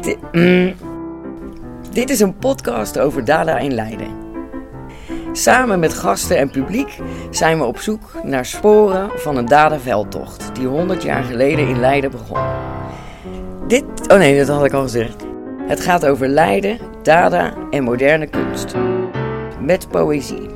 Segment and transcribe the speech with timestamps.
[0.00, 0.74] Dit, mm,
[1.92, 4.08] dit is een podcast over Dada in Leiden.
[5.32, 6.98] Samen met gasten en publiek
[7.30, 12.10] zijn we op zoek naar sporen van een Dada-veldtocht die 100 jaar geleden in Leiden
[12.10, 12.38] begon.
[13.66, 15.24] Dit, oh nee, dat had ik al gezegd.
[15.66, 18.74] Het gaat over Leiden, Dada en moderne kunst.
[19.60, 20.47] Met poëzie.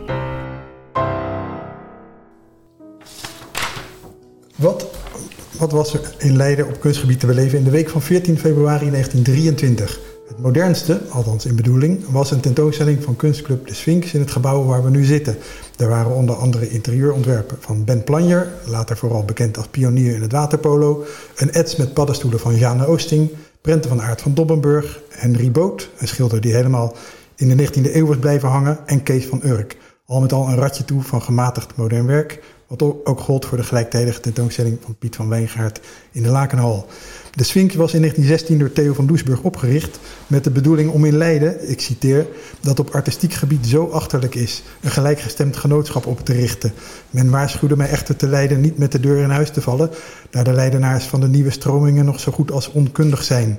[5.72, 8.90] Wat was er in Leiden op kunstgebied te beleven in de week van 14 februari
[8.90, 10.00] 1923?
[10.28, 14.64] Het modernste, althans in bedoeling, was een tentoonstelling van kunstclub De Sphinx in het gebouw
[14.64, 15.36] waar we nu zitten.
[15.76, 20.32] Er waren onder andere interieurontwerpen van Ben Planjer, later vooral bekend als pionier in het
[20.32, 21.04] waterpolo,
[21.36, 26.08] een ets met paddenstoelen van Jane Oosting, prenten van Aart van Dobbenburg, Henry Boot, een
[26.08, 26.96] schilder die helemaal
[27.36, 29.76] in de 19e eeuw was blijven hangen, en Kees van Urk.
[30.06, 32.42] Al met al een ratje toe van gematigd modern werk,
[32.78, 35.80] wat ook gold voor de gelijktijdige tentoonstelling van Piet van Wijngaard
[36.12, 36.86] in de Lakenhal.
[37.34, 41.16] De Sphinx was in 1916 door Theo van Doesburg opgericht met de bedoeling om in
[41.16, 42.26] Leiden, ik citeer,
[42.60, 46.72] dat op artistiek gebied zo achterlijk is, een gelijkgestemd genootschap op te richten.
[47.10, 49.90] Men waarschuwde mij echter te Leiden niet met de deur in huis te vallen,
[50.30, 53.58] daar de Leidenaars van de nieuwe stromingen nog zo goed als onkundig zijn.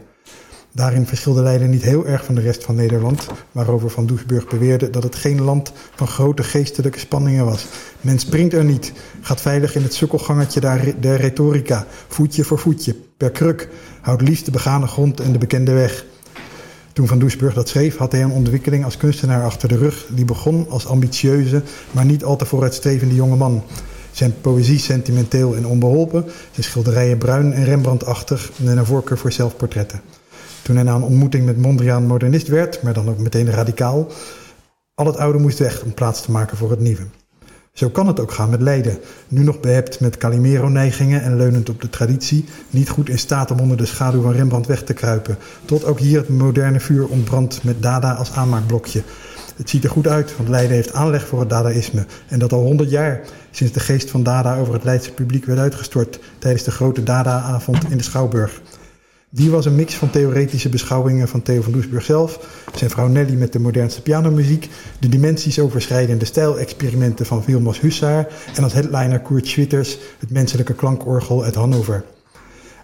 [0.76, 4.90] Daarin verschilde Leiden niet heel erg van de rest van Nederland, waarover Van Doesburg beweerde
[4.90, 7.66] dat het geen land van grote geestelijke spanningen was.
[8.02, 10.60] Men springt er niet, gaat veilig in het sukkelgangetje
[11.00, 13.70] der retorica, voetje voor voetje, per kruk,
[14.02, 16.06] houdt liefst de begane grond en de bekende weg.
[16.94, 20.26] Toen Van Doesburg dat schreef, had hij een ontwikkeling als kunstenaar achter de rug, die
[20.26, 23.64] begon als ambitieuze, maar niet al te vooruitstrevende jonge man.
[24.12, 30.02] Zijn poëzie sentimenteel en onbeholpen, zijn schilderijen bruin en Rembrandtachtig en een voorkeur voor zelfportretten.
[30.64, 34.08] Toen hij na een ontmoeting met Mondriaan modernist werd, maar dan ook meteen radicaal,
[34.96, 37.04] al het oude moest weg om plaats te maken voor het nieuwe.
[37.74, 38.98] Zo kan het ook gaan met Leiden.
[39.28, 43.60] Nu nog behept met Calimero-neigingen en leunend op de traditie, niet goed in staat om
[43.60, 45.38] onder de schaduw van Rembrandt weg te kruipen.
[45.66, 49.02] Tot ook hier het moderne vuur ontbrandt met Dada als aanmaakblokje.
[49.56, 52.06] Het ziet er goed uit, want Leiden heeft aanleg voor het Dadaïsme.
[52.28, 53.22] En dat al honderd jaar,
[53.52, 57.90] sinds de geest van Dada over het Leidse publiek werd uitgestort tijdens de grote Dada-avond
[57.90, 58.62] in de Schouwburg.
[59.36, 62.40] Die was een mix van theoretische beschouwingen van Theo van Doesburg zelf,
[62.76, 68.64] zijn vrouw Nelly met de modernste pianomuziek, de dimensies overschrijdende stijlexperimenten van Vilmos Hussar en
[68.64, 72.04] als headliner Kurt Schwitters, het menselijke klankorgel uit Hannover.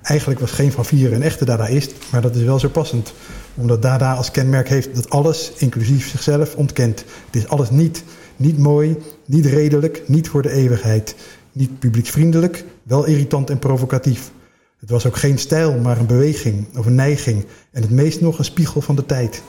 [0.01, 3.13] Eigenlijk was geen van vieren een echte Dadaïst, maar dat is wel zo passend,
[3.55, 7.05] omdat Dada als kenmerk heeft dat alles, inclusief zichzelf, ontkent.
[7.25, 8.03] Het is alles niet.
[8.35, 11.15] Niet mooi, niet redelijk, niet voor de eeuwigheid.
[11.51, 14.31] Niet publieksvriendelijk, wel irritant en provocatief.
[14.79, 18.37] Het was ook geen stijl, maar een beweging of een neiging en het meest nog
[18.37, 19.41] een spiegel van de tijd.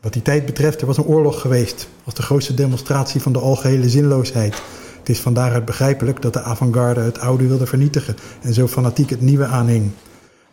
[0.00, 3.38] Wat die tijd betreft, er was een oorlog geweest, als de grootste demonstratie van de
[3.38, 4.62] algehele zinloosheid.
[4.98, 9.10] Het is van daaruit begrijpelijk dat de avant-garde het oude wilde vernietigen en zo fanatiek
[9.10, 9.90] het nieuwe aanhing.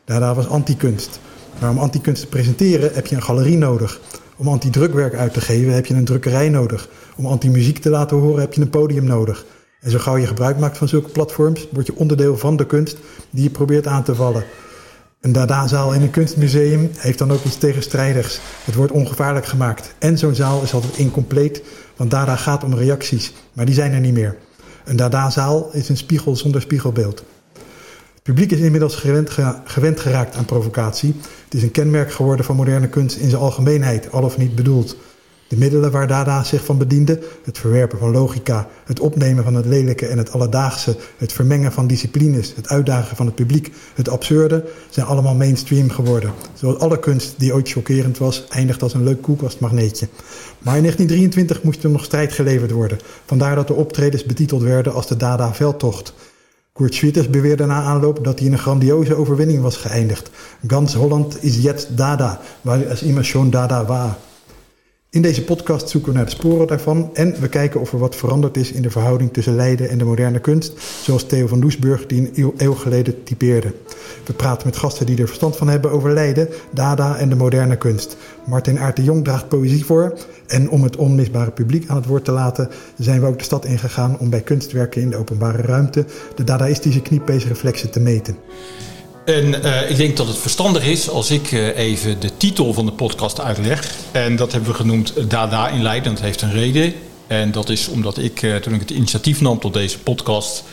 [0.05, 1.19] Daarna was antikunst.
[1.59, 3.99] Maar om antikunst te presenteren heb je een galerie nodig.
[4.37, 6.89] Om antidrukwerk uit te geven heb je een drukkerij nodig.
[7.15, 9.45] Om antimuziek te laten horen heb je een podium nodig.
[9.83, 12.97] En zo gauw je gebruik maakt van zulke platforms, word je onderdeel van de kunst
[13.29, 14.43] die je probeert aan te vallen.
[15.21, 18.39] Een Dada-zaal in een kunstmuseum heeft dan ook iets tegenstrijdigs.
[18.63, 19.93] Het wordt ongevaarlijk gemaakt.
[19.99, 21.63] En zo'n zaal is altijd incompleet,
[21.95, 24.37] want Dada gaat om reacties, maar die zijn er niet meer.
[24.85, 27.23] Een Dada-zaal is een spiegel zonder spiegelbeeld.
[28.13, 29.29] Het publiek is inmiddels gewend,
[29.63, 31.15] gewend geraakt aan provocatie.
[31.43, 34.97] Het is een kenmerk geworden van moderne kunst in zijn algemeenheid, al of niet bedoeld.
[35.53, 39.65] De middelen waar Dada zich van bediende, het verwerpen van logica, het opnemen van het
[39.65, 44.65] lelijke en het alledaagse, het vermengen van disciplines, het uitdagen van het publiek, het absurde,
[44.89, 46.31] zijn allemaal mainstream geworden.
[46.53, 50.07] Zoals alle kunst die ooit chockerend was, eindigt als een leuk koelkastmagneetje.
[50.59, 52.99] Maar in 1923 moest er nog strijd geleverd worden.
[53.25, 56.13] Vandaar dat de optredens betiteld werden als de Dada-veldtocht.
[56.73, 60.29] Kurt Schwitters beweerde na aanloop dat hij in een grandioze overwinning was geëindigd.
[60.67, 64.17] Gans Holland is jetzt Dada, waar es immer schon Dada war.
[65.13, 68.15] In deze podcast zoeken we naar de sporen daarvan en we kijken of er wat
[68.15, 70.73] veranderd is in de verhouding tussen Leiden en de moderne kunst,
[71.03, 73.73] zoals Theo van Doesburg die een eeuw geleden typeerde.
[74.25, 77.77] We praten met gasten die er verstand van hebben over Leiden, Dada en de moderne
[77.77, 78.17] kunst.
[78.45, 80.17] Martin Aert de Jong draagt poëzie voor
[80.47, 83.65] en om het onmisbare publiek aan het woord te laten, zijn we ook de stad
[83.65, 86.05] ingegaan om bij kunstwerken in de openbare ruimte
[86.35, 88.37] de dadaïstische kniepeesreflexen te meten.
[89.25, 92.85] En uh, ik denk dat het verstandig is als ik uh, even de titel van
[92.85, 93.95] de podcast uitleg.
[94.11, 96.13] En dat hebben we genoemd Dada in Leiden.
[96.13, 96.93] Dat heeft een reden.
[97.27, 100.63] En dat is omdat ik, uh, toen ik het initiatief nam tot deze podcast,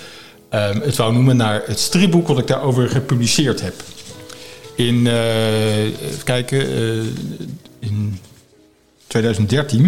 [0.48, 3.74] ehm, het wou noemen naar het stripboek wat ik daarover gepubliceerd heb.
[4.74, 5.08] In,
[6.24, 6.68] kijken,
[7.78, 8.18] in
[9.06, 9.80] 2013,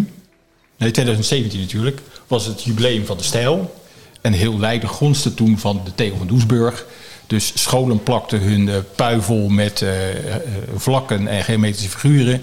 [0.77, 3.75] nee 2017 natuurlijk, was het jubileum van de stijl.
[4.21, 6.87] En heel Leiden gonste toen van de Theo van Doesburg
[7.33, 9.85] Dus scholen plakten hun uh, pui vol met
[10.77, 12.43] vlakken en geometrische figuren.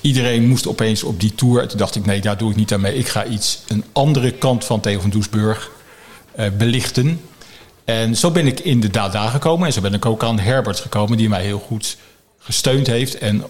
[0.00, 1.66] Iedereen moest opeens op die tour.
[1.66, 2.94] Toen dacht ik, nee, daar doe ik niet aan mee.
[2.94, 5.70] Ik ga iets, een andere kant van Theo van Doesburg
[6.58, 7.20] belichten.
[7.84, 9.66] En zo ben ik in de Dada gekomen.
[9.66, 11.96] En zo ben ik ook aan Herbert gekomen, die mij heel goed
[12.38, 13.44] gesteund heeft en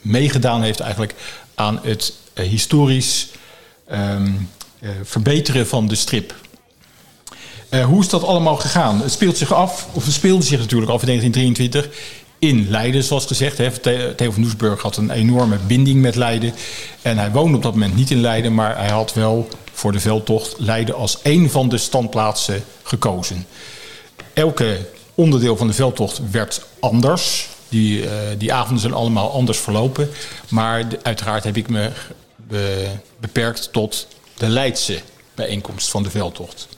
[0.00, 1.14] meegedaan heeft eigenlijk
[1.54, 3.28] aan het historisch
[3.86, 4.32] ehm,
[5.02, 6.34] verbeteren van de strip.
[7.74, 9.00] Uh, hoe is dat allemaal gegaan?
[9.00, 13.26] Het speelt zich af, of het speelde zich natuurlijk af in 1923 in Leiden, zoals
[13.26, 13.58] gezegd.
[13.58, 13.70] Hè.
[14.14, 16.54] Theo van Doesburg had een enorme binding met Leiden.
[17.02, 20.00] En hij woonde op dat moment niet in Leiden, maar hij had wel voor de
[20.00, 23.46] veldtocht Leiden als een van de standplaatsen gekozen.
[24.32, 27.48] Elke onderdeel van de veldtocht werd anders.
[27.68, 30.10] Die, uh, die avonden zijn allemaal anders verlopen.
[30.48, 31.90] Maar uiteraard heb ik me
[32.36, 32.86] be,
[33.20, 34.06] beperkt tot
[34.36, 35.00] de Leidse
[35.34, 36.68] bijeenkomst van de veldtocht.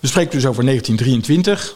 [0.00, 1.74] We spreken dus over 1923.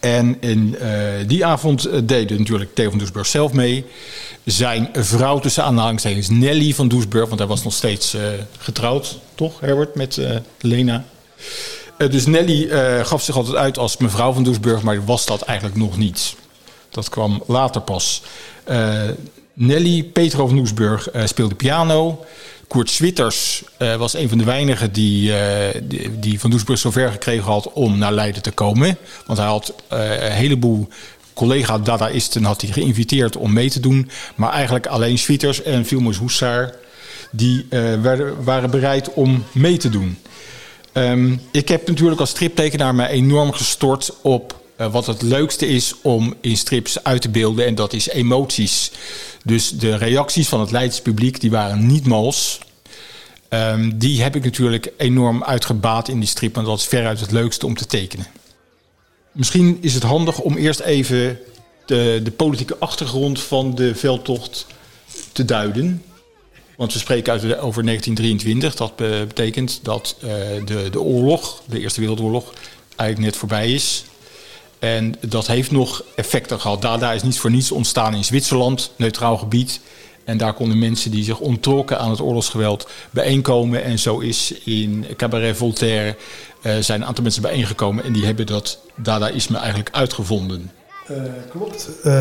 [0.00, 0.88] En in uh,
[1.26, 3.84] die avond eh, deed natuurlijk Theo van Doesburg zelf mee.
[4.44, 8.22] Zijn vrouw tussen aanhalingstekens Nelly van Doesburg, want hij was nog steeds uh,
[8.58, 10.20] getrouwd, toch Herbert, met
[10.60, 11.04] Lena.
[11.96, 12.68] dus Nelly
[13.04, 16.34] gaf zich altijd uit als mevrouw van Doesburg, maar was dat eigenlijk nog niet.
[16.90, 18.22] Dat kwam later pas.
[19.52, 22.24] Nelly, Petro van Doesburg, speelde piano.
[22.68, 25.36] Koert Switters uh, was een van de weinigen die, uh,
[25.82, 28.98] die, die, van Doesburg zover gekregen had om naar Leiden te komen.
[29.26, 30.88] Want hij had uh, een heleboel
[31.34, 34.10] collega-dadaïsten had hij geïnviteerd om mee te doen.
[34.34, 36.74] Maar eigenlijk alleen Switters en Vilmos Hoesaar
[37.30, 37.66] die
[38.44, 40.18] waren bereid om mee te doen.
[40.92, 46.34] Um, ik heb natuurlijk als striptekenaar me enorm gestort op wat het leukste is om
[46.40, 47.66] in strips uit te beelden.
[47.66, 48.90] En dat is emoties.
[49.44, 52.58] Dus de reacties van het Leids publiek die waren niet mals.
[53.50, 57.30] Um, die heb ik natuurlijk enorm uitgebaat in die strip, want dat is veruit het
[57.30, 58.26] leukste om te tekenen.
[59.32, 61.38] Misschien is het handig om eerst even
[61.86, 64.66] de, de politieke achtergrond van de veldtocht
[65.32, 66.02] te duiden.
[66.76, 68.74] Want we spreken over 1923.
[68.74, 68.96] Dat
[69.28, 70.30] betekent dat uh,
[70.64, 72.52] de, de oorlog, de Eerste Wereldoorlog,
[72.96, 74.04] eigenlijk net voorbij is.
[74.78, 76.82] En dat heeft nog effecten gehad.
[76.82, 79.80] Dada is niet voor niets ontstaan in Zwitserland, neutraal gebied.
[80.24, 83.82] En daar konden mensen die zich ontrokken aan het oorlogsgeweld bijeenkomen.
[83.84, 86.16] En zo is in Cabaret Voltaire
[86.62, 88.04] uh, zijn een aantal mensen bijeengekomen.
[88.04, 90.70] En die hebben dat Dadaïsme eigenlijk uitgevonden.
[91.10, 91.16] Uh,
[91.50, 91.88] klopt.
[92.04, 92.12] Uh,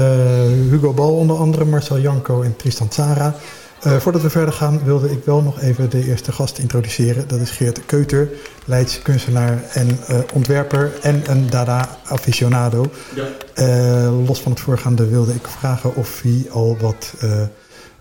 [0.70, 3.36] Hugo Bal onder andere, Marcel Janko en Tristan Tzara.
[3.84, 7.28] Uh, voordat we verder gaan wilde ik wel nog even de eerste gast introduceren.
[7.28, 8.30] Dat is Geert Keuter,
[8.66, 12.86] Leids kunstenaar en uh, ontwerper en een Dada-aficionado.
[13.16, 13.26] Ja.
[13.56, 17.14] Uh, los van het voorgaande wilde ik vragen of hij al wat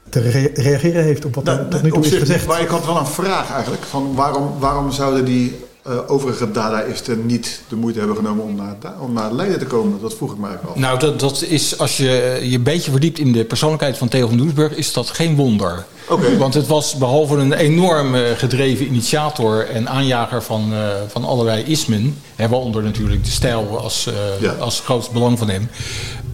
[0.09, 2.47] te re reageren heeft op wat nou, er tot nu toe is gezegd.
[2.47, 3.82] Maar ik had wel een vraag eigenlijk.
[3.82, 8.76] Van waarom, waarom zouden die uh, overige Dadaïsten niet de moeite hebben genomen om naar,
[9.00, 10.00] om naar Leiden te komen?
[10.00, 10.81] Dat vroeg ik eigenlijk af.
[10.81, 14.28] Nou, dat, dat is als je je een beetje verdiept in de persoonlijkheid van Theo
[14.28, 15.84] van Doesburg, is dat geen wonder.
[16.08, 16.36] Okay.
[16.36, 22.18] Want het was behalve een enorm gedreven initiator en aanjager van, uh, van allerlei ismen,
[22.36, 24.52] hè, waaronder natuurlijk de stijl als, uh, ja.
[24.52, 25.68] als grootst belang van hem,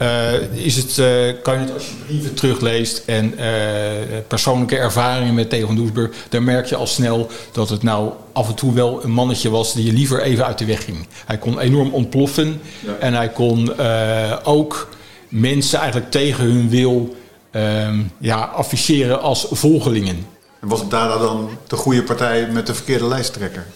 [0.03, 0.95] uh, is het,
[1.43, 3.35] kan je het als je brieven terugleest en
[4.29, 8.49] persoonlijke ervaringen met Theo van Doesburg, dan merk je al snel dat het nou af
[8.49, 11.07] en toe wel een mannetje was die je liever even uit de weg ging.
[11.27, 12.97] Hij kon enorm ontploffen ja.
[13.01, 13.79] en hij kon
[14.45, 14.89] ook
[15.29, 17.15] mensen eigenlijk tegen hun wil
[17.53, 20.27] um, ja, afficheren als volgelingen.
[20.61, 23.67] En was Dada dan de goede partij met de verkeerde lijsttrekker?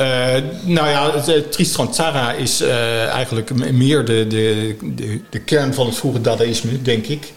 [0.00, 0.06] Uh,
[0.64, 1.10] nou ja,
[1.50, 6.82] Tristan Tzara is uh, eigenlijk meer de, de, de, de, kern van het vroege Dadaïsme,
[6.82, 7.32] denk ik.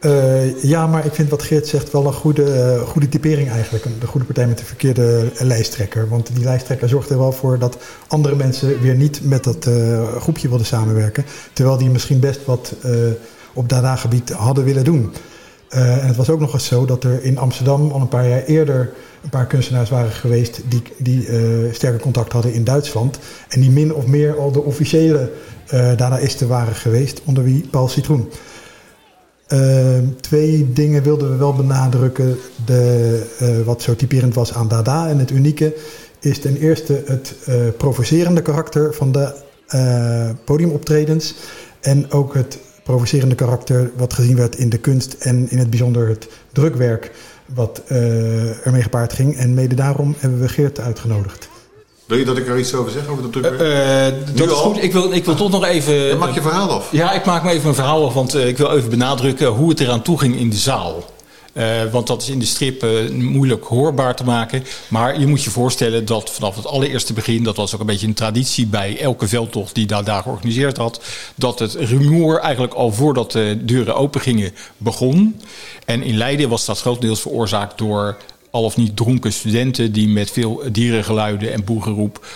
[0.00, 3.84] Uh, ja, maar ik vind wat Geert zegt wel een goede, goede typering eigenlijk.
[4.00, 6.08] De goede partij met de verkeerde lijsttrekker.
[6.08, 7.76] Want die lijsttrekker zorgt er wel voor dat
[8.08, 9.68] andere mensen weer niet met dat
[10.18, 11.24] groepje wilden samenwerken.
[11.52, 12.74] Terwijl die misschien best wat
[13.54, 15.12] op Dada-gebied hadden willen doen.
[15.74, 18.28] Uh, en het was ook nog eens zo dat er in Amsterdam al een paar
[18.28, 18.92] jaar eerder
[19.22, 23.18] een paar kunstenaars waren geweest die, die uh, sterke contact hadden in Duitsland.
[23.48, 25.30] En die min of meer al de officiële
[25.74, 28.28] uh, Dadaïsten waren geweest, onder wie Paul Citroen.
[30.20, 32.36] twee dingen wilden we wel benadrukken.
[32.64, 35.74] De, wat zo typerend was aan Dada en het unieke
[36.20, 37.34] is ten eerste het
[37.76, 39.34] provocerende karakter van de
[40.44, 41.34] podiumoptredens.
[41.80, 46.08] En ook het provocerende karakter wat gezien werd in de kunst en in het bijzonder
[46.08, 47.12] het drukwerk
[47.54, 49.36] wat uh, ermee gepaard ging.
[49.36, 51.48] En mede daarom hebben we Geert uitgenodigd.
[52.06, 53.60] Wil je dat ik er iets over zeg, over de drukwerk?
[54.14, 54.82] Uh, dat is goed.
[54.82, 56.08] Ik wil, ik wil toch nog even...
[56.08, 56.88] Dan maak je verhaal af.
[56.92, 59.68] Ja, ik maak me even een verhaal af, want uh, ik wil even benadrukken hoe
[59.68, 61.04] het eraan toe ging in de zaal.
[61.52, 64.64] Uh, want dat is in de strip uh, moeilijk hoorbaar te maken.
[64.88, 68.06] Maar je moet je voorstellen dat vanaf het allereerste begin, dat was ook een beetje
[68.06, 71.00] een traditie bij elke veldtocht die daar, daar georganiseerd had,
[71.34, 75.40] dat het rumoer eigenlijk al voordat de deuren open gingen begon.
[75.84, 78.16] En in Leiden was dat grotendeels veroorzaakt door
[78.50, 82.26] al of niet dronken studenten die met veel dierengeluiden en boegeroep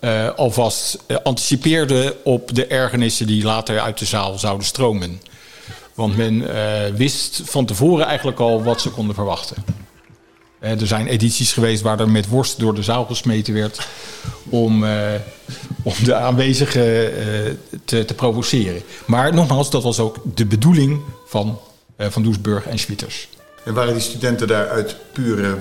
[0.00, 5.20] uh, alvast anticipeerden op de ergernissen die later uit de zaal zouden stromen.
[5.96, 9.56] Want men uh, wist van tevoren eigenlijk al wat ze konden verwachten.
[10.60, 13.88] Uh, er zijn edities geweest waar er met worst door de zaal gesmeten werd
[14.48, 15.12] om, uh,
[15.82, 16.84] om de aanwezigen
[17.84, 18.82] te, te, provoceren.
[19.06, 21.58] Maar nogmaals, dat was ook de bedoeling van
[21.98, 23.28] Van Doesburg en Schwitters.
[23.64, 25.56] En waren die studenten daar uit pure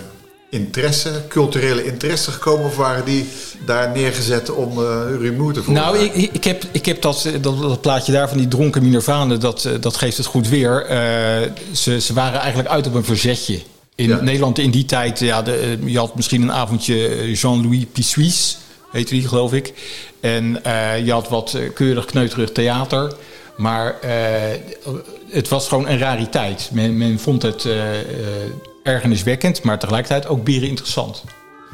[0.55, 3.25] interesse, culturele interesse gekomen of waren die
[3.65, 5.83] daar neergezet om uh, rumoer te voeren?
[5.83, 9.39] Nou, ik, ik, heb, ik heb dat, dat, dat plaatje daar van die dronken Minervanen,
[9.39, 10.83] dat, dat geeft het goed weer.
[10.83, 13.59] Uh, ze, ze waren eigenlijk uit op een verzetje.
[13.95, 14.21] In ja.
[14.21, 18.57] Nederland in die tijd, ja, de, je had misschien een avondje Jean-Louis Pissuis,
[18.91, 19.73] heette die geloof ik.
[20.19, 23.13] En uh, je had wat keurig kneuterig theater.
[23.57, 23.95] Maar
[25.29, 26.69] het was gewoon een rariteit.
[26.71, 27.67] Men, men vond het
[28.85, 31.23] ergerniswekkend, maar tegelijkertijd ook bieren interessant.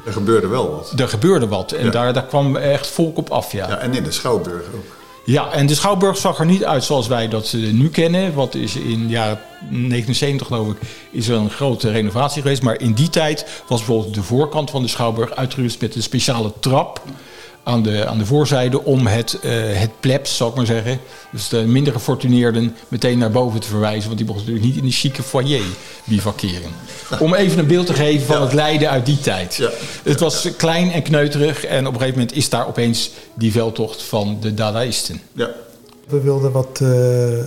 [0.06, 0.94] Er gebeurde wel wat.
[1.00, 1.92] Er gebeurde wat en ja.
[1.92, 3.68] daar, daar kwam echt volk op af, ja.
[3.68, 3.78] ja.
[3.78, 5.00] En in de Schouwburg ook.
[5.26, 8.34] Ja, en de Schouwburg zag er niet uit zoals wij dat nu kennen.
[8.34, 10.78] Wat is in ja, 79 geloof ik,
[11.12, 12.62] is er een grote renovatie geweest.
[12.62, 16.54] Maar in die tijd was bijvoorbeeld de voorkant van de Schouwburg uitgerust met een speciale
[16.60, 17.02] trap
[17.64, 21.00] aan de, aan de voorzijde om het, uh, het plebs, zou ik maar zeggen,
[21.32, 24.06] dus de minder gefortuneerden, meteen naar boven te verwijzen.
[24.06, 25.66] Want die mochten natuurlijk niet in de chique foyer
[26.04, 26.72] bivakeren.
[27.20, 28.44] Om even een beeld te geven van ja.
[28.44, 29.56] het lijden uit die tijd.
[29.56, 29.70] Ja.
[30.04, 34.04] Het was klein en kneuterig en op een gegeven moment is daar opeens die veldtocht
[34.04, 35.22] van de Dadaïsten.
[35.34, 35.50] Ja.
[36.08, 37.44] We wilden wat uh, uh,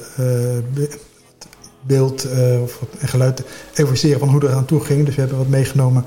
[1.80, 2.26] beeld
[2.62, 3.42] of en geluid
[3.74, 5.04] evoceren van hoe er aan toe ging.
[5.04, 6.04] Dus we hebben wat meegenomen.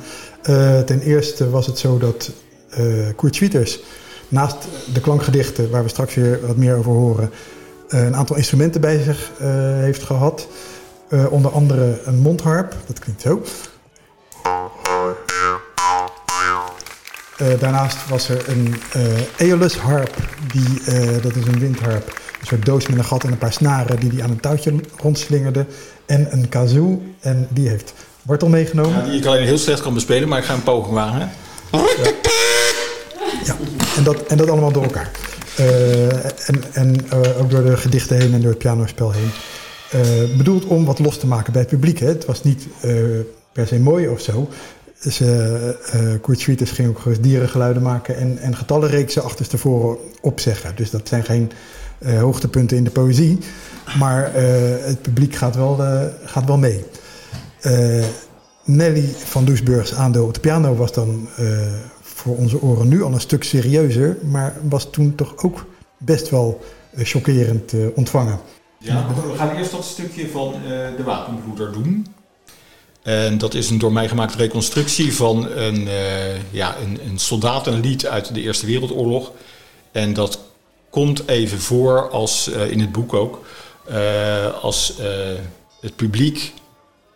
[0.86, 2.32] ten eerste was het zo dat
[2.80, 3.80] uh, Kurt Schwieters,
[4.28, 4.58] naast
[4.94, 7.32] de klankgedichten, waar we straks weer wat meer over horen,
[7.90, 9.48] uh, een aantal instrumenten bij zich uh,
[9.80, 10.48] heeft gehad.
[11.30, 13.42] onder andere een mondharp, dat klinkt zo.
[17.60, 18.76] daarnaast was er een
[19.38, 20.16] Aeolus harp,
[20.52, 20.82] die,
[21.22, 22.22] dat is een windharp.
[22.40, 24.74] Een soort doos met een gat en een paar snaren die hij aan een touwtje
[24.98, 25.66] rondslingerde.
[26.06, 28.98] En een kazoo, en die heeft Bartel meegenomen.
[28.98, 31.32] Ja, die ik alleen heel slecht kan bespelen, maar ik ga een poging wagen.
[31.72, 32.27] Ja,
[34.14, 35.12] dat, en dat allemaal door elkaar.
[35.60, 39.32] Uh, en en uh, ook door de gedichten heen en door het pianospel heen.
[39.96, 42.00] Uh, bedoeld om wat los te maken bij het publiek.
[42.00, 42.08] Hè.
[42.08, 42.68] Het was niet
[43.52, 44.50] per se mooi of zo.
[46.22, 50.76] Kurt Schwieters ging ook dierengeluiden maken en, en getallenreeksen achterstevoren opzeggen.
[50.76, 51.52] Dus dat zijn geen
[52.06, 53.38] hoogtepunten in de poëzie.
[54.00, 54.32] Maar
[54.84, 55.80] het publiek gaat wel,
[56.26, 56.86] gaat wel mee.
[58.64, 61.28] Nelly van Doesburgs aandeel op de piano was dan
[62.18, 65.66] voor onze oren nu al een stuk serieuzer, maar was toen toch ook
[65.98, 66.62] best wel
[66.94, 68.40] uh, chockerend uh, ontvangen.
[68.80, 72.08] Ja, we gaan eerst dat stukje van uh, de wapenbroeder doen.
[73.02, 75.88] En dat is een door mij gemaakte reconstructie van een,
[76.52, 79.32] ja, een, een soldatenlied uit de Eerste Wereldoorlog.
[79.92, 80.40] En dat
[80.90, 83.46] komt even voor als in het boek ook,
[84.62, 84.94] als
[85.82, 86.54] het publiek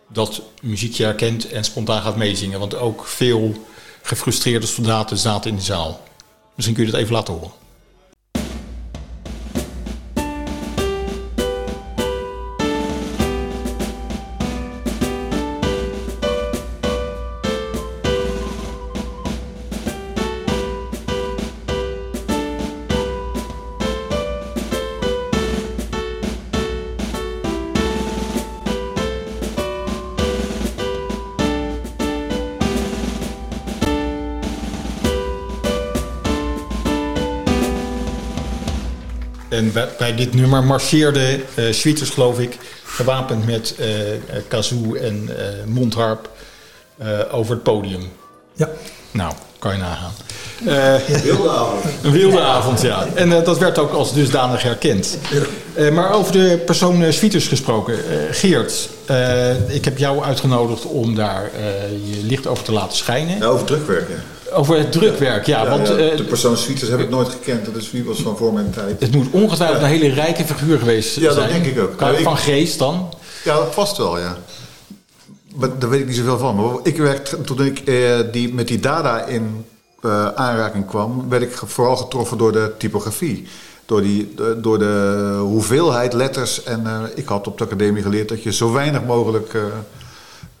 [0.08, 2.58] dat muziekje herkent en spontaan gaat meezingen.
[2.58, 3.54] Want ook veel
[4.02, 6.00] gefrustreerde soldaten zaten in de zaal.
[6.54, 7.61] Misschien kun je dat even laten horen.
[39.52, 43.86] En bij, bij dit nummer marcheerde uh, Schwieters, geloof ik, gewapend met uh,
[44.48, 45.34] kazoo en uh,
[45.66, 46.30] mondharp
[47.30, 48.02] over het podium.
[48.52, 48.68] Ja.
[49.10, 50.12] Nou, kan je nagaan.
[50.64, 51.84] een wilde avond.
[52.02, 53.06] Een wilde avond, ja.
[53.14, 55.18] En dat werd ook als dusdanig herkend.
[55.92, 57.98] maar over de persoon Schwieters gesproken.
[58.30, 58.88] Geert,
[59.66, 61.50] ik heb jou uitgenodigd om daar
[62.04, 63.38] je licht over te laten schijnen.
[63.38, 64.22] Ja, over drukwerken.
[64.54, 65.62] Over het drukwerk, ja.
[65.62, 65.94] ja, want, ja.
[65.94, 67.64] De persoon Swieters heb ik nooit gekend.
[67.64, 69.00] Dat is wie was van voor mijn tijd.
[69.00, 69.86] Het moet ongetwijfeld ja.
[69.86, 71.24] een hele rijke figuur geweest zijn.
[71.24, 71.92] Ja, dat denk ik ook.
[71.98, 73.14] Van ik, geest dan?
[73.44, 74.36] Ja, vast wel, ja.
[75.54, 76.56] Maar daar weet ik niet zoveel van.
[76.56, 79.64] Maar ik werd, toen ik eh, die, met die dada in
[80.00, 81.28] uh, aanraking kwam...
[81.28, 83.46] werd ik vooral getroffen door de typografie.
[83.86, 86.62] Door, die, door de hoeveelheid letters.
[86.62, 89.54] En uh, ik had op de academie geleerd dat je zo weinig mogelijk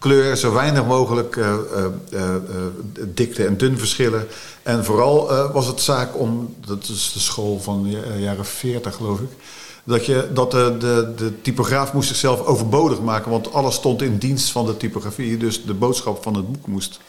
[0.02, 1.54] kleur, zo weinig mogelijk uh,
[2.10, 2.34] uh,
[3.08, 4.26] dikte en dun verschillen.
[4.62, 9.20] En vooral was het zaak om, dat is de school van de jaren 40 geloof
[9.20, 9.30] ik,
[9.84, 14.18] dat, je, dat de, de, de typograaf moest zichzelf overbodig maken, want alles stond in
[14.18, 15.36] dienst van de typografie.
[15.36, 17.00] Dus de boodschap van het boek moest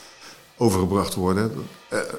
[0.57, 1.51] overgebracht worden.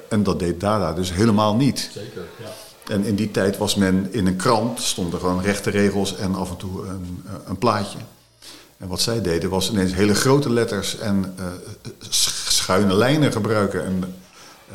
[0.09, 1.89] En dat deed Dada dus helemaal niet.
[1.93, 2.93] Zeker, ja.
[2.93, 6.49] En in die tijd was men in een krant, stonden gewoon rechte regels en af
[6.49, 7.97] en toe een, een plaatje.
[8.77, 11.45] En wat zij deden was ineens hele grote letters en uh,
[12.49, 13.85] schuine lijnen gebruiken.
[13.85, 14.15] En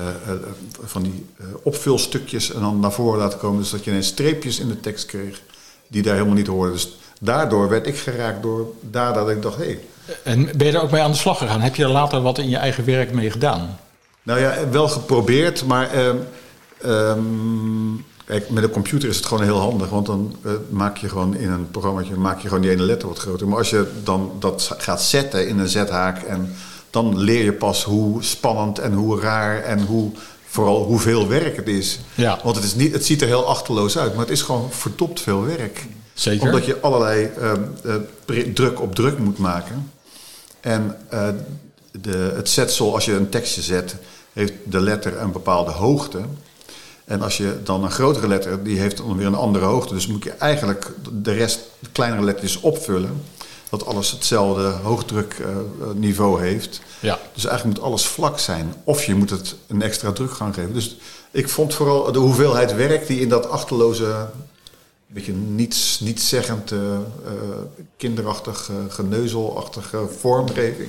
[0.00, 0.40] uh, uh,
[0.84, 1.26] van die
[1.62, 3.60] opvulstukjes en dan naar voren laten komen.
[3.60, 5.42] Dus dat je ineens streepjes in de tekst kreeg
[5.88, 6.72] die daar helemaal niet hoorden.
[6.72, 9.64] Dus daardoor werd ik geraakt door daar dat ik dacht, hé.
[9.64, 9.80] Hey.
[10.22, 11.60] En ben je er ook mee aan de slag gegaan?
[11.60, 13.78] Heb je er later wat in je eigen werk mee gedaan?
[14.22, 16.14] Nou ja, wel geprobeerd, maar...
[16.84, 21.08] Um, Kijk, met een computer is het gewoon heel handig, want dan uh, maak je
[21.08, 23.48] gewoon in een programma maak je gewoon die ene letter wat groter.
[23.48, 26.54] Maar als je dan dat gaat zetten in een zethaak, en
[26.90, 30.10] dan leer je pas hoe spannend en hoe raar en hoe,
[30.44, 32.00] vooral hoeveel werk het is.
[32.14, 32.40] Ja.
[32.42, 35.20] Want het, is niet, het ziet er heel achterloos uit, maar het is gewoon verdopt
[35.20, 35.86] veel werk.
[36.14, 36.46] Zeker.
[36.46, 37.52] Omdat je allerlei uh,
[38.28, 39.90] uh, druk op druk moet maken.
[40.60, 40.96] En
[42.00, 43.96] de, het zetsel, als je een tekstje zet,
[44.32, 46.18] heeft de letter een bepaalde hoogte.
[47.10, 49.94] En als je dan een grotere letter, die heeft dan weer een andere hoogte.
[49.94, 50.90] Dus moet je eigenlijk
[51.22, 53.22] de rest, de kleinere lettertjes opvullen.
[53.70, 56.80] Dat alles hetzelfde hoogdrukniveau heeft.
[57.00, 57.18] Ja.
[57.34, 58.74] Dus eigenlijk moet alles vlak zijn.
[58.84, 60.72] Of je moet het een extra druk gaan geven.
[60.72, 60.96] Dus
[61.30, 64.26] ik vond vooral de hoeveelheid werk die in dat achterloze,
[65.06, 66.80] beetje niets, nietszeggend, uh,
[67.96, 70.88] kinderachtig, uh, geneuzelachtige vormgeving.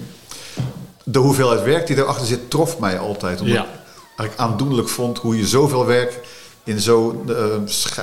[1.03, 3.41] De hoeveelheid werk die erachter zit, trof mij altijd.
[3.41, 3.80] Omdat ja
[4.23, 6.19] ik aandoenlijk vond hoe je zoveel werk
[6.63, 7.35] in zo uh,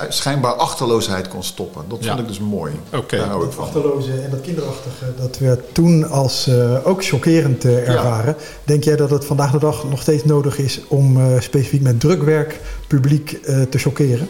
[0.09, 1.81] schijnbaar achterloosheid kon stoppen.
[1.87, 2.17] Dat vond ja.
[2.17, 2.73] ik dus mooi.
[2.93, 3.19] Okay.
[3.19, 3.63] Daar hou ik dat van.
[3.63, 8.35] achterloze en dat kinderachtige, dat werd toen als uh, ook chockerend uh, ervaren.
[8.37, 8.43] Ja.
[8.63, 12.59] Denk jij dat het vandaag de dag nog steeds nodig is om specifiek met drukwerk
[12.87, 13.29] publiek
[13.69, 14.27] te chockeren?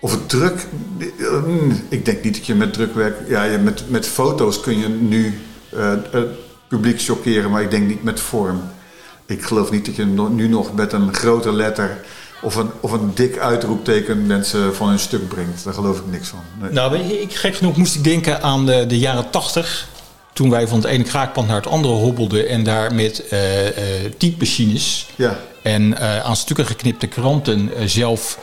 [0.00, 0.66] Of het druk...
[1.88, 3.16] Ik denk niet dat je met drukwerk...
[3.28, 5.40] Ja, je met, met foto's kun je nu
[6.68, 8.60] publiek chockeren, maar ik denk niet met vorm.
[9.26, 11.98] Ik geloof niet dat je nu nog met een grote letter
[12.42, 15.64] of een, of een dik uitroepteken mensen van hun stuk brengt.
[15.64, 16.38] Daar geloof ik niks van.
[16.60, 16.70] Nee.
[16.70, 19.88] Nou, ik, gek genoeg moest ik denken aan de, de jaren tachtig.
[20.32, 23.72] Toen wij van het ene kraakpand naar het andere hobbelden en daar met uh, uh,
[24.18, 25.38] typemachines ja.
[25.62, 28.38] en uh, aan stukken geknipte kranten zelf,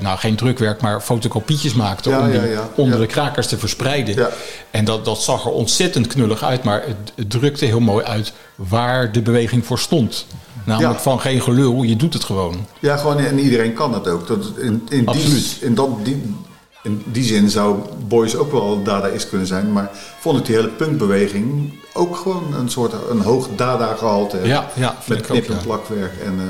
[0.00, 2.70] nou geen drukwerk, maar fotocopietjes maakten ja, om die ja, ja.
[2.74, 4.28] onder de krakers te verspreiden.
[4.70, 8.32] En dat, dat zag er ontzettend knullig uit, maar het, het drukte heel mooi uit
[8.54, 10.26] waar de beweging voor stond.
[10.64, 12.66] Namelijk van geen gelul, je doet het gewoon.
[12.78, 14.26] Ja, gewoon en iedereen kan het ook.
[14.26, 16.34] Dat, in, in, die, in, dat, die,
[16.82, 19.72] in die zin zou Boys ook wel dadaïst kunnen zijn.
[19.72, 24.36] Maar vond ik die hele punkbeweging ook gewoon een soort een hoog dada-gehalte.
[24.36, 24.54] hebben.
[24.54, 26.44] Ja, ja Met knip- en plakwerk en eh,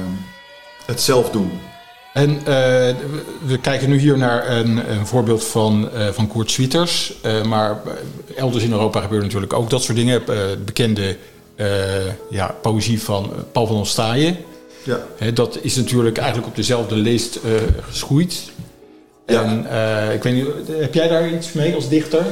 [0.87, 1.51] het zelf doen.
[2.17, 2.45] En eh,
[3.47, 7.15] we kijken nu hier naar een, een voorbeeld van, eh van Koert Swieters.
[7.23, 7.81] Eh, maar
[8.37, 10.23] elders in Europa gebeuren natuurlijk ook dat soort dingen.
[10.65, 11.17] Bekende
[12.31, 14.37] ja, poëzie van Paul van Ostaaien.
[14.83, 15.31] Ja.
[15.35, 17.41] Dat is natuurlijk eigenlijk op dezelfde leest
[17.81, 18.51] geschoeid.
[19.27, 19.43] Ja.
[19.43, 19.59] En
[20.13, 20.47] ik weet niet,
[20.79, 22.25] heb jij daar iets mee als dichter?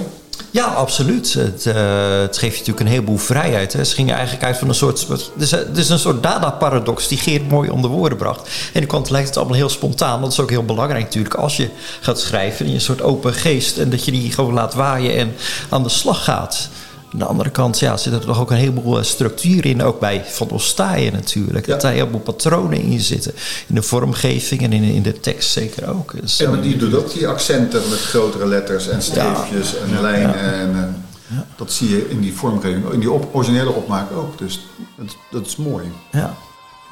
[0.51, 1.33] Ja, absoluut.
[1.33, 1.75] Het, uh,
[2.21, 3.73] het geeft je natuurlijk een heleboel vrijheid.
[3.73, 3.85] Hè.
[3.85, 5.07] Ze gingen eigenlijk uit van een soort...
[5.09, 8.49] Het is, het is een soort dada-paradox die Geert mooi onder woorden bracht.
[8.73, 10.21] En die kant lijkt het allemaal heel spontaan.
[10.21, 11.69] Dat is ook heel belangrijk natuurlijk als je
[12.01, 12.67] gaat schrijven...
[12.67, 15.35] in een soort open geest en dat je die gewoon laat waaien en
[15.69, 16.69] aan de slag gaat.
[17.15, 19.83] Aan de andere kant ja, zit er toch ook een heleboel eh, structuur in.
[19.83, 21.67] Ook bij Van Ostaaien natuurlijk.
[21.67, 21.73] Ja.
[21.73, 23.33] Dat daar een heleboel patronen in zitten.
[23.67, 26.21] In de vormgeving en in, in de tekst zeker ook.
[26.21, 30.39] Dus, Ja, maar die doet ook die accenten met grotere letters en streepjes en lijnen.
[30.39, 30.77] En,
[31.29, 34.39] eh, Dat zie je in die vormgeving, in die op, originele opmaak ook.
[34.39, 35.85] Dus dat, dat is mooi.
[36.13, 36.37] ja.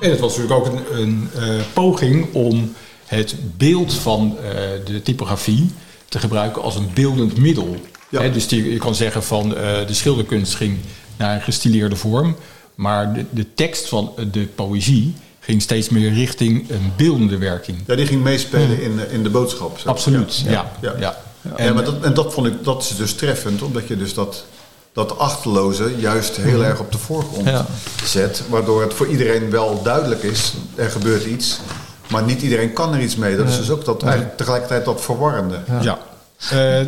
[0.00, 2.72] En het was natuurlijk ook een, een eh, poging om
[3.06, 4.52] het beeld van eh,
[4.84, 5.70] de typografie
[6.08, 7.76] te gebruiken als een beeldend middel.
[8.20, 8.28] Ja.
[8.28, 10.78] Dus die, je kan zeggen van eh, de schilderkunst ging
[11.16, 12.36] naar een gestileerde vorm,
[12.74, 17.78] maar de, de tekst van de poëzie ging steeds meer richting een beeldende werking.
[17.86, 19.78] Ja, die ging meespelen in, in de boodschap.
[19.78, 19.86] zeg.
[19.86, 20.50] Absoluut, ja.
[20.80, 20.94] Ja.
[20.98, 21.16] ja.
[21.44, 21.56] Ja.
[21.56, 24.14] En, ja, maar dat, en dat vond ik, dat is dus treffend, omdat je dus
[24.14, 24.44] dat,
[24.92, 27.66] dat achterloze juist heel erg op de voorgrond Ja.
[28.04, 28.42] zet.
[28.48, 31.58] Waardoor het voor iedereen wel duidelijk is, er gebeurt iets.
[32.10, 33.36] Maar niet iedereen kan er iets mee.
[33.36, 35.58] Dat is dus ook dat, eigenlijk tegelijkertijd dat verwarrende.
[35.80, 35.98] ja.
[36.50, 36.86] Eh, eh,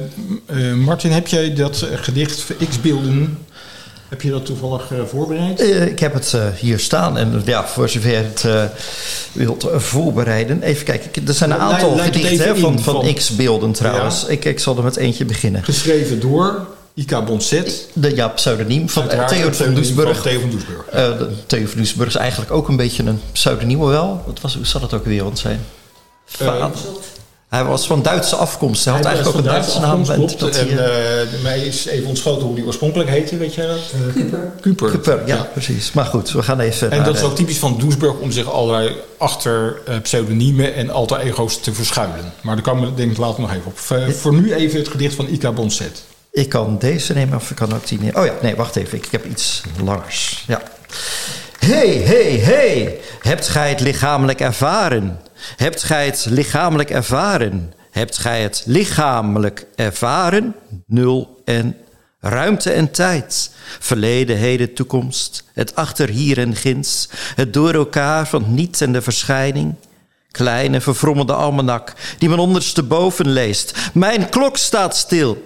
[0.76, 3.38] Martin, heb jij dat eh, gedicht X-beelden,
[4.08, 5.60] heb je dat toevallig voorbereid?
[5.90, 8.44] Ik heb het hier staan en ja, voor zover je het
[9.32, 10.62] wilt voorbereiden.
[10.62, 14.20] Even kijken, er zijn een aantal leid gedichten van, van, van- X-beelden trouwens.
[14.22, 14.28] Ja.
[14.28, 15.64] Ik, ik zal er met eentje beginnen.
[15.64, 17.88] Geschreven door Ika Bonset.
[17.92, 20.22] De ja, pseudoniem van Uiteraard Theo van Doesburg.
[20.22, 20.84] Theo van Doesburg.
[20.90, 24.22] De- Theo van Doesburg is eigenlijk ook een beetje een pseudoniem, wel.
[24.26, 25.24] Wat was, hoe zat het ook weer?
[25.24, 25.60] Want zijn
[26.26, 26.70] vader...
[27.54, 28.84] hij was van Duitse afkomst.
[28.84, 30.04] Hij had eigenlijk ook een Duitse naam.
[30.04, 30.32] Klopt.
[30.32, 33.66] en dat en hij, eh, mij is even ontschoten hoe die oorspronkelijk heette, weet jij
[33.66, 33.78] dat?
[34.14, 34.50] Kuper.
[34.60, 34.90] Kuper.
[34.90, 35.92] Kuper, ja, precies.
[35.92, 38.52] Maar goed, we gaan even En naar dat is ook typisch van Doesburg om zich
[38.52, 42.32] allerlei achter eh, pseudoniemen en alter ego's te verschuilen.
[42.42, 43.78] Maar daar komen we denk ik later nog even op.
[43.78, 46.02] V- voor nu even het gedicht van Ika Bonset.
[46.32, 48.16] Ik kan deze nemen of ik kan ook die nemen.
[48.20, 48.98] Oh ja, nee, wacht even.
[48.98, 50.44] Ik heb iets langers.
[50.46, 50.62] Ja.
[51.58, 52.98] Hey, hey, hey.
[53.20, 55.20] Hebt gij het lichamelijk ervaren?
[55.56, 57.72] Hebt gij het lichamelijk ervaren?
[57.90, 60.54] Hebt gij het lichamelijk ervaren?
[60.86, 61.76] Nul en
[62.20, 63.50] ruimte en tijd.
[63.78, 65.44] Verleden, heden, toekomst.
[65.52, 67.08] Het achter, hier en ginds.
[67.34, 69.74] Het door elkaar van het niet en de verschijning.
[70.30, 73.90] Kleine verfrommelde almanak die men ondersteboven leest.
[73.92, 75.44] Mijn klok staat stil.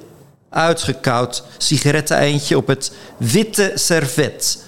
[0.51, 4.65] Uitgekoud sigaretteneindje op het witte servet.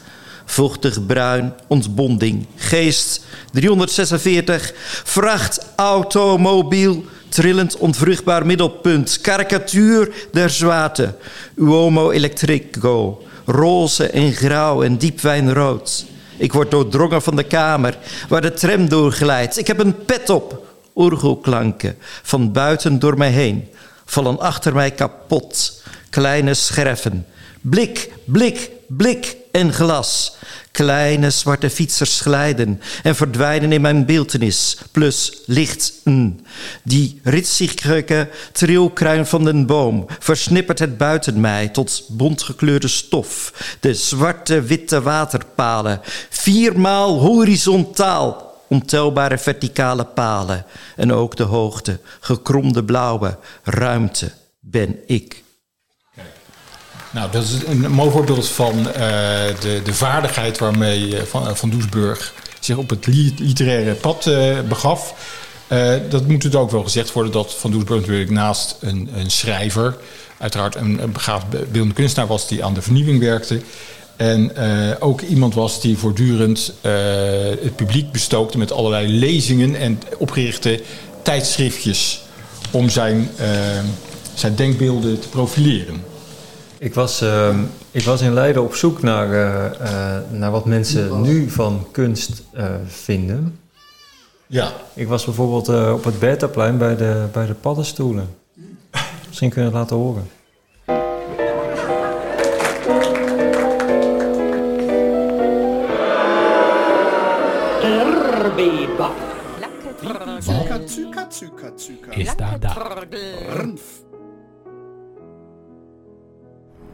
[0.50, 4.72] Vochtig bruin, ontbonding, geest 346,
[5.04, 11.14] vracht, automobiel, trillend onvruchtbaar middelpunt, karikatuur der zwaarte,
[11.56, 16.04] uomo electrico, roze en grauw en diepwijnrood.
[16.36, 19.58] Ik word doordrongen van de kamer waar de tram doorglijdt.
[19.58, 23.68] Ik heb een pet op, orgelklanken van buiten door mij heen
[24.10, 25.82] vallen achter mij kapot.
[26.10, 27.26] Kleine scherven.
[27.60, 30.36] Blik, blik, blik en glas.
[30.72, 34.78] Kleine zwarte fietsers glijden en verdwijnen in mijn beeltenis.
[34.92, 36.40] Plus lichten.
[36.82, 43.52] Die ritsige trilkruin van den boom versnippert het buiten mij tot bontgekleurde stof.
[43.80, 46.00] De zwarte witte waterpalen.
[46.28, 50.64] Viermaal horizontaal ontelbare verticale palen
[50.96, 55.42] en ook de hoogte, gekromde blauwe ruimte ben ik.
[57.10, 59.00] Nou, dat is een mooi voorbeeld van eh,
[59.60, 64.60] de, de vaardigheid waarmee eh, Van, van Doesburg zich op het li- literaire pad eh,
[64.68, 65.14] begaf.
[65.66, 69.30] Eh, dat moet het ook wel gezegd worden dat Van Doesburg natuurlijk naast een, een
[69.30, 69.96] schrijver,
[70.38, 73.60] uiteraard een, een begaafd be- beeldende kunstenaar was die aan de vernieuwing werkte.
[74.16, 76.92] En eh, ook iemand was die voortdurend eh,
[77.62, 80.82] het publiek bestookte met allerlei lezingen en opgerichte
[81.22, 82.20] tijdschriftjes
[82.70, 83.48] om zijn, eh,
[84.34, 86.04] zijn denkbeelden te profileren.
[86.80, 87.58] Ik was, ehm,
[87.90, 92.42] ik was in Leiden op zoek naar, eh, eh, naar wat mensen nu van kunst
[92.52, 93.58] eh, vinden.
[94.46, 98.36] Ja, Ik was bijvoorbeeld eh, op het Bertaplein bij de, bij de paddenstoelen.
[99.26, 100.28] Misschien kun je het laten horen.
[112.10, 113.06] Is daar daar?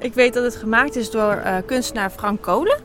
[0.06, 2.78] Ik weet dat het gemaakt is door eh, kunstenaar Frank Kolen.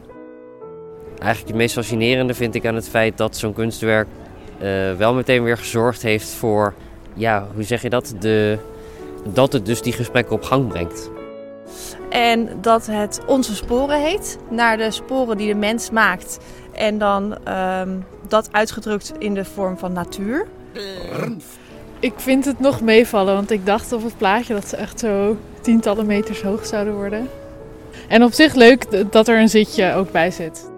[1.20, 4.08] Eigenlijk het meest fascinerende vind ik aan het feit dat zo'n kunstwerk
[4.60, 6.74] eh, wel meteen weer gezorgd heeft voor,
[7.14, 8.14] ja, hoe zeg je dat?
[8.20, 8.58] De,
[9.24, 11.10] dat het dus die gesprekken op gang brengt.
[12.10, 16.38] En dat het Onze Sporen heet, naar de sporen die de mens maakt.
[16.72, 20.48] En dan ehm, dat uitgedrukt in de vorm van natuur.
[22.02, 25.38] Ik vind het nog meevallen, want ik dacht op het plaatje dat ze echt zo
[25.62, 27.30] tientallen meters hoog zouden worden.
[28.08, 30.72] En op zich leuk dat er een zitje ook bij zit.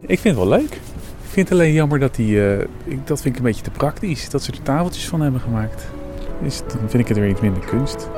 [0.00, 0.72] Ik vind het wel leuk.
[1.22, 2.52] Ik vind het alleen jammer dat die...
[2.52, 4.30] eh, ik, dat vind ik een beetje te praktisch.
[4.30, 5.86] Dat ze er tafeltjes van hebben gemaakt.
[6.42, 8.08] Dus dan vind ik het weer iets minder kunst.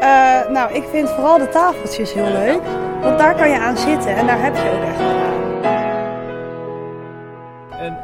[0.00, 2.60] Eh, nou, ik vind vooral de tafeltjes heel leuk.
[3.02, 5.62] Want daar kan je aan zitten en daar heb je ook echt wat aan.
[7.78, 7.96] En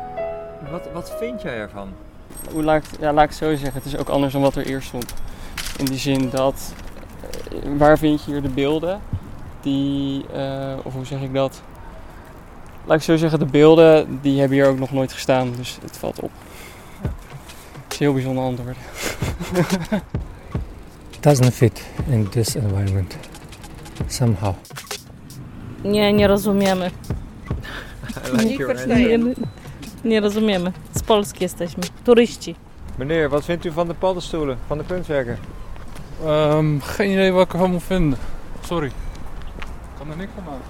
[0.70, 1.88] wat, wat vind jij ervan?
[2.52, 4.56] Hoe laat, ik- ja, laat ik het zo zeggen, het is ook anders dan wat
[4.56, 5.14] er eerst stond.
[5.78, 6.72] In die zin dat,
[7.52, 9.00] eh, waar vind je hier de beelden?
[9.60, 11.62] Die, eh, of hoe zeg ik dat?
[12.84, 15.96] Laat ik zo zeggen, de beelden die hebben hier ook nog nooit gestaan, dus het
[15.96, 16.30] valt op.
[17.02, 18.76] Het is een heel bijzonder antwoord.
[21.20, 23.16] doesn't fit in this environment
[24.06, 24.54] somehow.
[25.82, 26.90] Nie, nie rozumiemy.
[28.32, 29.34] like your.
[30.06, 30.72] Nie, rozumiemy.
[30.94, 31.82] Z Polski jesteśmy.
[32.04, 32.54] Turyści.
[32.98, 35.38] Meneer, wat vindt u van de paddenstoelen, van de kunstwerken?
[36.24, 38.18] Ehm, geen idee wat ik ervan moet vinden.
[38.60, 38.86] Sorry.
[38.86, 38.92] Ik
[39.98, 40.64] kan er niks van maken.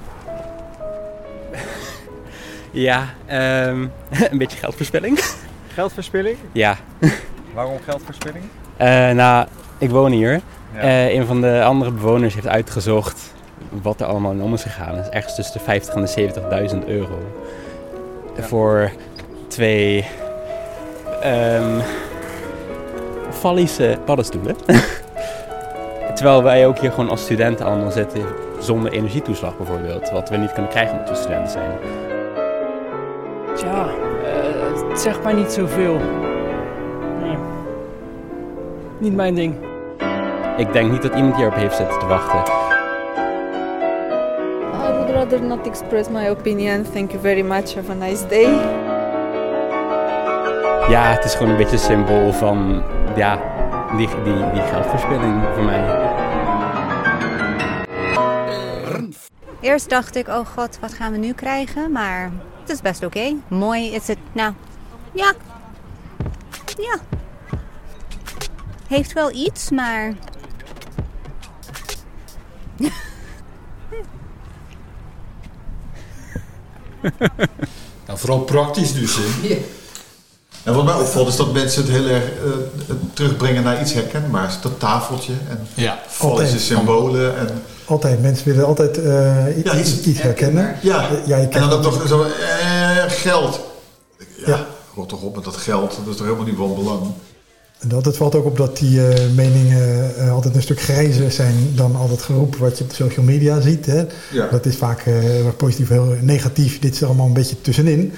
[2.70, 3.87] Ja, ehm,
[4.33, 5.18] een beetje geldverspilling.
[5.75, 6.37] Geldverspilling?
[6.53, 6.77] Ja.
[7.55, 8.44] Waarom geldverspilling?
[8.77, 9.46] Eh, nou,
[9.79, 10.40] ik woon hier.
[10.75, 10.81] Ja.
[10.81, 13.35] Eh, een van de andere bewoners heeft uitgezocht
[13.83, 14.96] wat er allemaal in om is gegaan.
[14.96, 16.09] Dat is ergens tussen de 50 en de
[16.70, 17.18] 70.000 euro.
[18.40, 18.90] Voor
[19.57, 20.05] twee
[21.21, 21.81] ehm
[23.31, 24.57] Vallische paddenstoelen.
[26.14, 28.23] Terwijl wij ook hier gewoon als studenten allemaal zitten
[28.59, 30.11] zonder energietoeslag bijvoorbeeld.
[30.11, 31.71] Wat we niet kunnen krijgen omdat we studenten zijn.
[33.55, 33.87] Tja,
[34.25, 36.01] eh, het zegt mij niet zoveel.
[37.21, 37.37] Nee.
[38.99, 39.55] Niet mijn ding.
[40.57, 42.53] Ik denk niet dat iemand hierop heeft zitten te wachten.
[44.88, 46.83] I would rather not express my opinion.
[46.92, 47.75] Thank you very much.
[47.75, 48.49] Have a nice day.
[50.88, 52.83] Ja, het is gewoon een beetje een symbool van
[53.16, 53.40] ja,
[53.96, 56.14] die, die, die geldverspilling voor mij.
[59.61, 61.92] Eerst dacht ik, oh god, wat gaan we nu krijgen?
[61.92, 63.35] Maar het is best oké.
[63.49, 64.18] Mooi is het.
[64.33, 64.53] Nou,
[65.12, 65.33] ja.
[66.79, 66.99] Ja.
[68.88, 70.12] Heeft wel iets, maar...
[78.07, 79.16] Nou, vooral praktisch dus.
[79.16, 79.76] Hè?
[80.66, 84.61] En wat mij opvalt is dat mensen het heel erg eh, terugbrengen naar iets herkenbaars.
[84.61, 85.98] Dat tafeltje en ja.
[86.07, 87.38] Vallische symbolen.
[87.38, 87.48] En,
[87.85, 90.76] Altijd, mensen willen altijd eh, iets, Ja, iets iets herkennen.
[90.83, 93.61] ja, ja je en dan ook nog zo, eh, geld.
[94.46, 95.90] Ja, rot toch op met dat geld.
[95.90, 97.12] Dat is toch helemaal niet van belang.
[97.79, 101.31] En dat, het valt ook op dat die eh, meningen eh, altijd een stuk grijzer
[101.31, 103.87] zijn dan al dat geroep wat je op de social media ziet.
[103.87, 104.05] Hè.
[104.33, 104.48] Ja.
[104.50, 106.79] Dat is vaak eh, erg positief, heel negatief.
[106.79, 108.12] Dit is er allemaal een beetje tussenin.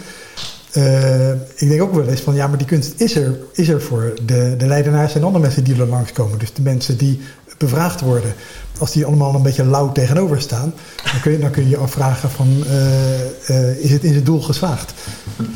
[0.82, 3.82] Eh, ik denk ook wel eens van ja, maar die kunst is er, is er
[3.82, 6.38] voor de, de leidenaars en andere mensen die er langskomen.
[6.38, 7.20] Dus de mensen die
[7.58, 8.34] bevraagd worden.
[8.78, 10.74] Als die allemaal een beetje lauw tegenover staan,
[11.12, 13.24] dan kun je dan kun je, je afvragen van eh,
[13.70, 14.92] eh, is het in zijn doel geslaagd?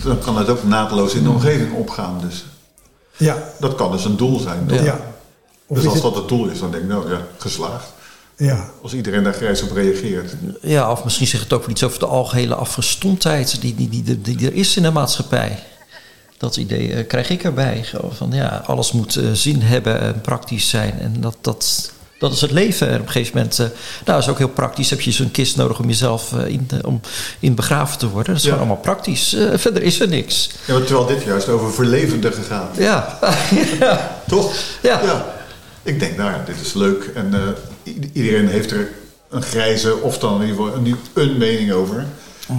[0.04, 2.20] Dan kan het ook naadloos in de omgeving opgaan.
[2.28, 2.44] Dus
[3.16, 3.36] Ja.
[3.60, 4.66] dat kan dus een doel zijn.
[4.66, 4.84] toch?
[4.84, 5.00] Ja.
[5.66, 7.92] Of Dus als het- dat het doel is, dan denk ik nou ja, geslaagd.
[8.44, 8.70] Ja.
[8.82, 10.32] Als iedereen daar grijs op reageert.
[10.62, 14.02] Ja, of misschien zegt het ook wel iets over de algehele afgestomptheid die, die, die,
[14.02, 15.58] die, die er is in de maatschappij.
[16.38, 17.84] Dat idee eh, krijg ik erbij.
[18.10, 20.98] Van, ja, alles moet eh, zin hebben en praktisch zijn.
[21.00, 22.88] En dat, dat, dat is het leven.
[22.88, 23.66] En op een gegeven moment, eh,
[24.04, 24.90] nou, is ook heel praktisch.
[24.90, 27.00] Heb je zo'n kist nodig om jezelf in, om
[27.40, 28.32] in begraven te worden.
[28.32, 28.52] Dat is Ja.
[28.52, 29.36] gewoon allemaal praktisch.
[29.54, 30.50] Verder is er niks.
[30.66, 32.76] Ja, terwijl dit juist over verlevendigen gaat.
[32.88, 33.18] Ja.
[34.28, 34.54] Toch?
[34.82, 35.24] Ja.
[35.82, 37.10] Ik denk, nou ja, dit is leuk.
[37.14, 37.40] En eh,
[38.12, 38.90] iedereen heeft er
[39.28, 42.06] een grijze of dan in ieder geval een, een mening over.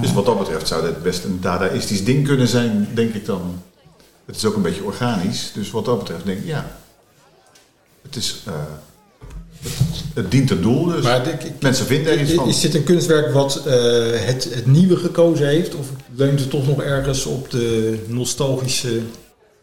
[0.02, 3.62] Dus wat dat betreft zou dit best een dadaïstisch ding kunnen zijn, denk ik dan.
[4.26, 5.52] Het is ook een beetje organisch.
[5.54, 6.78] Dus wat dat betreft denk ik, ja.
[8.02, 8.42] Het is...
[8.46, 8.54] eh,
[9.62, 12.48] het, het dient een doel, dus Maar ik- ik- mensen vinden er iets van.
[12.48, 13.74] Is dit een kunstwerk wat eh,
[14.26, 15.76] het, het nieuwe gekozen heeft?
[15.76, 19.02] Of leunt het toch nog ergens op de nostalgische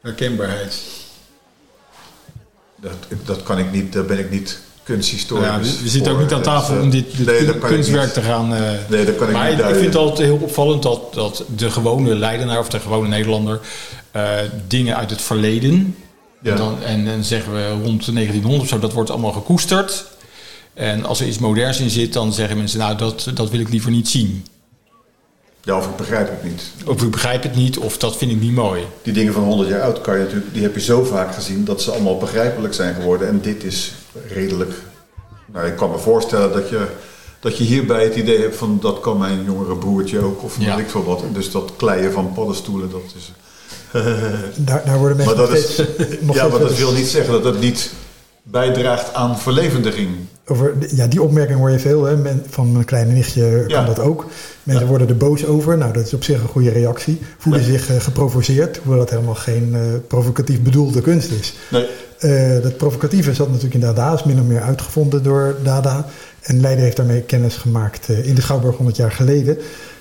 [0.03, 0.75] herkenbaarheid?
[2.77, 2.93] Dat,
[3.25, 4.59] dat kan ik niet, daar ben ik niet
[4.95, 7.59] kunsthistoricus Ja, we, we zitten ook niet aan tafel Dus, om eh, dit, nee, kun-
[7.59, 8.55] kunstwerk te gaan.
[8.55, 11.15] eh, Nee, dat kan ik maar niet ik, ik vind het altijd heel opvallend dat,
[11.15, 13.61] dat de gewone Leidenaar of de gewone Nederlander
[14.11, 14.23] eh,
[14.69, 15.97] dingen uit het verleden.
[16.43, 16.51] Ja.
[16.51, 20.05] En, dan, en dan zeggen we rond de 1900 of zo, dat wordt allemaal gekoesterd.
[20.75, 23.69] En als er iets moderns in zit, dan zeggen mensen, nou, dat, dat wil ik
[23.69, 24.45] liever niet zien.
[25.63, 26.63] Ja, of ik begrijp het niet.
[26.87, 28.83] Of ik begrijp het niet, of dat vind ik niet mooi.
[29.03, 31.65] Die dingen van 100 jaar oud kan je natuurlijk, die heb je zo vaak gezien
[31.65, 33.29] dat ze allemaal begrijpelijk zijn geworden.
[33.29, 33.93] En dit is
[34.29, 34.73] redelijk.
[35.53, 36.87] Nou, ik kan me voorstellen dat je,
[37.41, 40.77] dat je hierbij het idee hebt van dat kan mijn jongere broertje ook, of Ja.
[40.77, 41.23] weet ik veel wat.
[41.33, 43.33] Dus dat kleien van paddenstoelen, dat is.
[44.57, 45.83] Daar, daar worden mensen maar dat is,
[46.21, 47.91] nog ja, maar dat wil niet zeggen dat het niet
[48.43, 50.09] bijdraagt aan verlevendiging.
[50.51, 52.05] Over, ja, die opmerking hoor je veel.
[52.05, 52.17] Hè?
[52.17, 53.85] Men- van mijn kleine nichtje kan Ja.
[53.85, 54.27] dat ook.
[54.63, 55.79] Mensen worden er boos over.
[55.79, 57.21] Nou, dat is op zich een goede reactie.
[57.39, 58.77] Voelen zich eh, geprovoceerd.
[58.77, 61.55] Hoewel dat helemaal geen eh, provocatief bedoelde kunst is.
[61.71, 61.87] Nee.
[62.19, 64.13] Eh, dat provocatieve zat natuurlijk in Dada.
[64.15, 66.07] Is min of meer uitgevonden door Dada.
[66.41, 69.59] En Leiden heeft daarmee kennis gemaakt eh, in de Schouwburg 100 jaar geleden.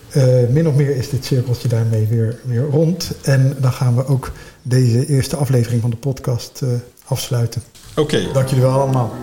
[0.10, 3.12] Eh, min of meer is dit cirkeltje daarmee weer, weer rond.
[3.22, 4.32] En dan gaan we ook
[4.62, 6.70] deze eerste aflevering van de podcast eh,
[7.06, 7.62] afsluiten.
[7.96, 8.20] Oké.
[8.34, 9.14] Dank jullie wel allemaal.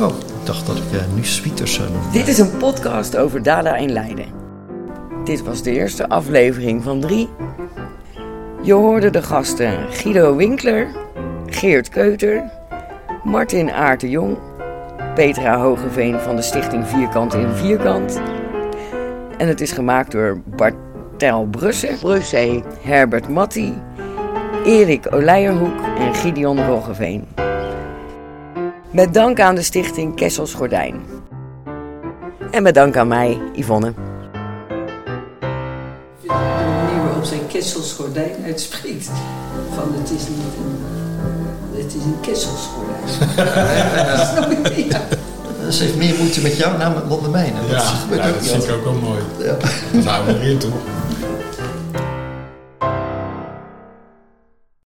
[0.00, 0.12] Oh,
[0.44, 2.12] ik dacht dat ik eh, nu Swieters zou noemen.
[2.12, 4.26] Dit is een podcast over Dada in Leiden.
[5.24, 7.28] Dit was de eerste aflevering van drie.
[8.62, 10.88] Je hoorde de gasten Guido Winkler,
[11.46, 12.50] Geert Keuter,
[13.22, 14.38] Martin Aert de Jong,
[15.14, 18.20] Petra Hogeveen van de stichting Vierkant in Vierkant.
[19.38, 23.74] En het is gemaakt door Bartel Brusse, Brusse, Herbert Matti,
[24.64, 27.26] Erik Oleijerhoek en Gideon Roggeveen.
[28.94, 31.00] Met dank aan de stichting Kessels Gordijn.
[32.50, 33.92] En met dank aan mij, Yvonne.
[36.22, 39.10] de manier waarop zij kesselsgordijn uitspreekt.
[39.74, 40.78] Van het is niet een,
[41.72, 43.08] het is een kesselsgordijn.
[44.26, 44.86] Snap je?
[44.88, 45.70] Ja.
[45.70, 47.58] Ze heeft meer moeite met jouw naam dan met mijne.
[47.70, 49.20] Ja, gebeurt ja, ook dat niet vind ik ook wel mooi.
[49.38, 49.56] Ja.
[49.92, 50.72] Dat houden we erin toch?